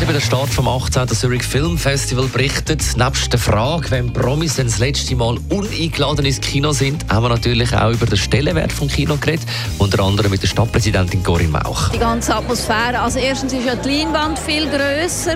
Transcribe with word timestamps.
Haben 0.00 0.08
über 0.08 0.18
den 0.18 0.22
Start 0.22 0.48
vom 0.48 0.66
18. 0.66 1.08
Zurich 1.08 1.42
Film 1.42 1.76
Festival 1.76 2.24
berichtet. 2.26 2.82
Nebst 2.96 3.30
der 3.34 3.38
Frage, 3.38 3.90
wenn 3.90 4.10
Promis 4.10 4.56
denn 4.56 4.66
das 4.66 4.78
letzte 4.78 5.14
Mal 5.14 5.36
uneingeladen 5.50 6.24
ins 6.24 6.40
Kino 6.40 6.72
sind, 6.72 7.04
haben 7.12 7.24
wir 7.24 7.28
natürlich 7.28 7.76
auch 7.76 7.90
über 7.90 8.06
den 8.06 8.16
Stellenwert 8.16 8.72
vom 8.72 8.88
Kino 8.88 9.18
geredet. 9.18 9.46
Unter 9.76 10.02
anderem 10.02 10.30
mit 10.30 10.40
der 10.40 10.46
Stadtpräsidentin 10.46 11.22
Corinne 11.22 11.50
Mauch. 11.50 11.90
Die 11.90 11.98
ganze 11.98 12.34
Atmosphäre. 12.34 12.98
Also 12.98 13.18
erstens 13.18 13.52
ist 13.52 13.66
ja 13.66 13.76
die 13.76 13.88
Leinwand 13.90 14.38
viel 14.38 14.66
grösser 14.70 15.34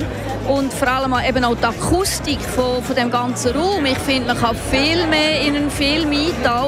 und 0.48 0.72
vor 0.72 0.88
allem 0.88 1.14
eben 1.28 1.44
auch 1.44 1.56
die 1.56 1.64
Akustik 1.64 2.40
von, 2.40 2.82
von 2.82 2.96
dem 2.96 3.10
ganzen 3.10 3.54
Raum. 3.54 3.84
Ich 3.84 3.98
finde, 3.98 4.28
man 4.28 4.38
kann 4.38 4.56
viel 4.70 5.06
mehr 5.08 5.42
in 5.42 5.56
einen 5.56 5.70
Film 5.70 6.10
eintauchen 6.10 6.63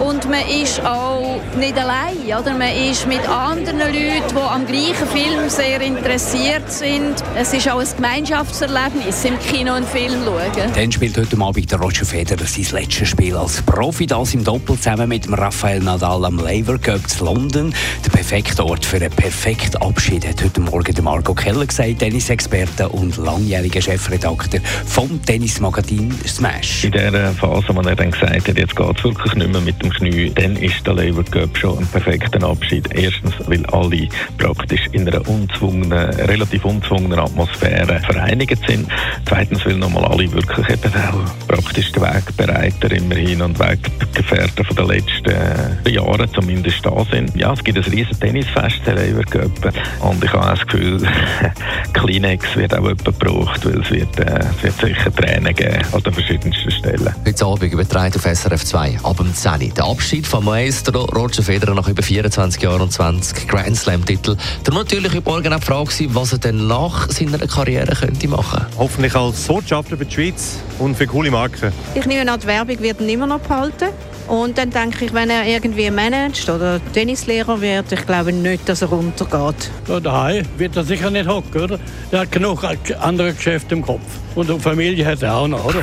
und 0.00 0.28
man 0.28 0.40
ist 0.48 0.84
auch 0.84 1.40
nicht 1.56 1.78
allein. 1.78 2.16
Oder? 2.26 2.54
Man 2.54 2.74
ist 2.90 3.06
mit 3.06 3.26
anderen 3.28 3.78
Leuten, 3.78 4.28
die 4.30 4.36
am 4.36 4.66
gleichen 4.66 5.06
Film 5.08 5.48
sehr 5.48 5.80
interessiert 5.80 6.70
sind. 6.70 7.22
Es 7.36 7.52
ist 7.52 7.70
auch 7.70 7.78
ein 7.78 7.86
Gemeinschaftserlebnis, 7.94 9.24
im 9.24 9.38
Kino 9.38 9.74
einen 9.74 9.86
Film 9.86 10.24
schauen. 10.24 10.72
Dann 10.74 10.90
spielt 10.90 11.16
heute 11.16 11.40
Abend 11.40 11.70
der 11.70 11.78
Roger 11.78 12.04
Federer 12.04 12.44
sein 12.46 12.66
letztes 12.72 13.08
Spiel 13.08 13.36
als 13.36 13.62
Profi. 13.62 14.06
Das 14.06 14.34
im 14.34 14.42
Doppel 14.42 14.76
zusammen 14.76 15.08
mit 15.08 15.26
dem 15.26 15.34
Rafael 15.34 15.80
Nadal 15.80 16.24
am 16.24 16.38
Laver 16.38 16.78
Cup 16.78 17.08
zu 17.08 17.24
London. 17.24 17.72
Der 18.04 18.10
perfekte 18.10 18.64
Ort 18.64 18.84
für 18.84 18.96
einen 18.96 19.10
perfekten 19.10 19.76
Abschied, 19.82 20.26
hat 20.26 20.42
heute 20.42 20.60
Morgen 20.60 20.94
der 20.94 21.02
Marco 21.04 21.34
Keller 21.34 21.66
gesagt, 21.66 22.00
Tennisexperte 22.00 22.88
und 22.88 23.16
langjähriger 23.18 23.80
Chefredakteur 23.80 24.60
vom 24.86 25.22
Tennismagazin 25.24 26.12
Smash. 26.26 26.84
In 26.84 26.92
der 26.92 27.32
Phase, 27.32 27.66
wo 27.68 27.80
er 27.82 27.94
dann 27.94 28.10
gesagt 28.10 28.48
hat, 28.48 28.58
jetzt 28.58 28.74
geht 28.74 28.98
es 28.98 29.11
wirklich 29.12 29.34
nicht 29.34 29.52
mehr 29.52 29.60
mit 29.60 29.82
dem 29.82 29.90
Knie, 29.90 30.30
dann 30.34 30.56
ist 30.56 30.86
der 30.86 30.94
Labour 30.94 31.24
Cup 31.24 31.56
schon 31.56 31.78
ein 31.78 31.86
perfekter 31.86 32.42
Abschied. 32.48 32.88
Erstens, 32.94 33.34
weil 33.46 33.64
alle 33.66 34.08
praktisch 34.38 34.88
in 34.92 35.06
einer 35.06 35.26
unzwungenen, 35.28 35.92
relativ 35.92 36.64
unzwungenen 36.64 37.18
Atmosphäre 37.18 38.00
vereinigt 38.00 38.58
sind. 38.66 38.88
Zweitens, 39.26 39.64
weil 39.66 39.76
nochmal 39.76 40.06
alle 40.06 40.32
wirklich 40.32 40.68
eben 40.68 40.92
auch 40.94 41.46
praktisch 41.46 41.92
den 41.92 42.02
Wegbereiter 42.02 42.90
immerhin 42.92 43.42
und 43.42 43.58
Weggefährten 43.58 44.64
von 44.64 44.76
den 44.76 44.86
letzten 44.86 45.92
Jahren 45.92 46.32
zumindest 46.32 46.84
da 46.84 47.04
sind. 47.10 47.36
Ja, 47.36 47.52
es 47.52 47.62
gibt 47.62 47.78
ein 47.78 47.92
riesen 47.92 48.18
Tennisfest, 48.18 48.80
der 48.86 48.94
Labour 48.94 49.24
Cup. 49.24 49.74
Und 50.00 50.24
ich 50.24 50.32
habe 50.32 50.58
das 50.58 50.66
Gefühl, 50.66 51.06
Kleenex 51.92 52.56
wird 52.56 52.74
auch 52.74 52.82
jemand 52.82 53.04
gebraucht, 53.04 53.64
weil 53.66 53.80
es 53.80 53.90
wird, 53.90 54.18
äh, 54.18 54.40
es 54.56 54.62
wird 54.62 54.80
sicher 54.80 55.14
Tränen 55.14 55.54
geben 55.54 55.82
an 55.92 56.02
den 56.02 56.12
verschiedensten 56.14 56.70
Stellen. 56.70 57.14
Heute 57.26 57.44
Abend 57.44 57.72
übertragen 57.72 58.14
auf 58.16 58.22
SRF 58.22 58.64
2 58.64 59.01
ab 59.02 59.16
dem 59.16 59.34
10 59.34 59.74
Der 59.74 59.84
Abschied 59.84 60.26
von 60.26 60.44
Maestro 60.44 61.04
Roger 61.04 61.42
Federer 61.42 61.74
nach 61.74 61.88
über 61.88 62.02
24 62.02 62.62
Jahren 62.62 62.82
und 62.82 62.92
20 62.92 63.48
Grand 63.48 63.76
Slam-Titel. 63.76 64.36
Darum 64.64 64.80
natürlich 64.80 65.12
heute 65.12 65.28
Morgen 65.28 65.52
auch 65.52 65.60
die 65.60 65.66
Frage, 65.66 66.14
was 66.14 66.32
er 66.32 66.38
denn 66.38 66.66
nach 66.66 67.10
seiner 67.10 67.38
Karriere 67.38 67.94
könnte 67.94 68.28
machen 68.28 68.66
Hoffentlich 68.78 69.14
als 69.14 69.42
Botschafter 69.46 69.96
für 69.96 70.04
die 70.04 70.14
Schweiz 70.14 70.58
und 70.78 70.96
für 70.96 71.06
coole 71.06 71.30
Marken. 71.30 71.72
Ich 71.94 72.06
nehme 72.06 72.30
an, 72.30 72.40
die 72.40 72.46
Werbung 72.46 72.80
wird 72.80 73.00
ihn 73.00 73.08
immer 73.08 73.26
noch 73.26 73.40
behalten. 73.40 73.88
Und 74.28 74.56
dann 74.56 74.70
denke 74.70 75.04
ich, 75.04 75.12
wenn 75.12 75.30
er 75.30 75.46
irgendwie 75.46 75.90
managt 75.90 76.48
oder 76.48 76.80
Tennislehrer 76.92 77.60
wird, 77.60 77.90
ich 77.92 78.06
glaube 78.06 78.32
nicht, 78.32 78.68
dass 78.68 78.82
er 78.82 78.88
runtergeht. 78.88 79.70
Ja, 79.88 80.00
daheim 80.00 80.46
wird 80.56 80.76
er 80.76 80.84
sicher 80.84 81.10
nicht 81.10 81.28
hocken, 81.28 81.60
oder? 81.60 81.78
Er 82.10 82.20
hat 82.20 82.32
genug 82.32 82.64
andere 83.00 83.34
Geschäfte 83.34 83.74
im 83.74 83.82
Kopf. 83.82 84.00
Und 84.34 84.48
eine 84.48 84.60
Familie 84.60 85.04
hat 85.04 85.22
er 85.22 85.34
auch 85.34 85.48
noch, 85.48 85.64
oder? 85.64 85.82